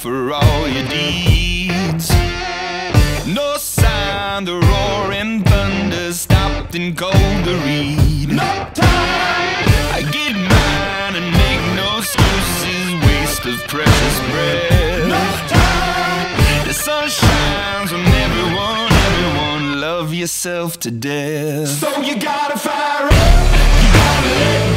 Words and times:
for 0.00 0.32
all 0.32 0.66
your 0.66 0.88
deeds. 0.88 2.08
No 3.26 3.56
sign 3.58 4.44
the 4.46 4.54
roaring 4.54 5.42
thunder 5.44 6.12
stopped 6.14 6.74
and 6.74 6.96
cold 6.96 7.44
to 7.44 7.54
read. 7.66 8.30
No 8.30 8.50
time. 8.72 9.66
I 9.98 10.00
get 10.10 10.34
mine 10.34 11.14
and 11.20 11.30
make 11.42 11.62
no 11.76 11.98
excuses. 11.98 12.88
Waste 13.06 13.44
of 13.44 13.58
precious 13.68 14.16
breath. 14.30 15.08
No 15.16 15.22
time. 15.48 16.66
The 16.66 16.72
sun 16.72 17.08
shines 17.10 17.92
on 17.92 18.04
everyone, 18.24 18.88
everyone. 19.08 19.80
Love 19.80 20.14
yourself 20.14 20.80
to 20.80 20.90
death. 20.90 21.68
So 21.68 22.00
you 22.00 22.18
gotta 22.18 22.58
fire 22.58 23.06
up. 23.06 23.44
You 23.82 23.88
gotta 24.00 24.28
let 24.40 24.69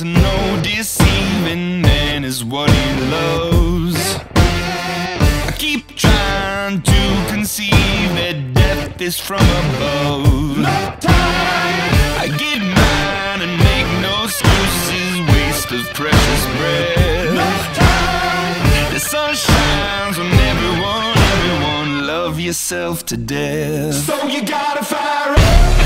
and 0.00 0.14
no 0.14 0.60
deceiving 0.62 1.80
man 1.80 2.22
is 2.24 2.44
what 2.44 2.70
he 2.70 3.00
loves. 3.10 4.16
I 4.34 5.54
keep 5.58 5.96
trying 5.96 6.82
to 6.82 7.26
conceive 7.28 8.08
that 8.20 8.54
death 8.54 9.00
is 9.00 9.18
from 9.18 9.40
above. 9.40 10.58
No 10.58 10.78
time. 11.00 11.88
I 12.22 12.26
get 12.38 12.60
mine 12.60 13.40
and 13.46 13.56
make 13.70 13.88
no 14.02 14.24
excuses. 14.24 15.14
Waste 15.32 15.72
of 15.72 15.94
precious 15.94 16.42
breath. 16.58 17.34
No 17.34 17.50
time. 17.74 18.92
The 18.92 19.00
sun 19.00 19.34
shines 19.34 20.18
on 20.18 20.30
everyone, 20.50 21.16
everyone. 21.32 22.06
Love 22.06 22.38
yourself 22.38 23.06
to 23.06 23.16
death. 23.16 23.94
So 23.94 24.26
you 24.26 24.42
gotta 24.42 24.84
fire 24.84 25.34
up. 25.34 25.77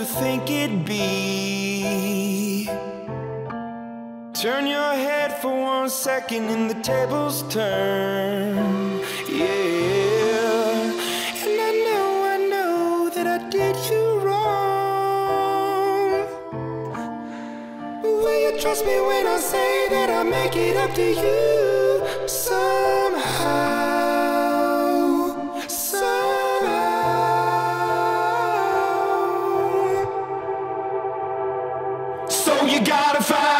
You 0.00 0.06
think 0.06 0.50
it'd 0.50 0.84
be. 0.86 2.64
Turn 4.32 4.66
your 4.66 4.94
head 5.06 5.30
for 5.42 5.52
one 5.60 5.90
second 5.90 6.44
and 6.44 6.70
the 6.70 6.80
tables 6.82 7.42
turn. 7.50 8.56
Yeah. 9.28 10.92
And 11.44 11.56
I 11.68 11.72
know, 11.86 12.06
I 12.34 12.36
know 12.52 13.10
that 13.14 13.26
I 13.26 13.38
did 13.50 13.76
you 13.90 14.20
wrong. 14.20 16.10
Will 18.02 18.40
you 18.44 18.58
trust 18.58 18.86
me 18.86 18.98
when 19.00 19.26
I 19.26 19.38
say 19.38 19.88
that 19.90 20.08
I 20.08 20.22
make 20.22 20.56
it 20.56 20.76
up 20.78 20.94
to 20.94 21.02
you? 21.02 21.69
you 32.70 32.80
gotta 32.84 33.20
fight. 33.20 33.59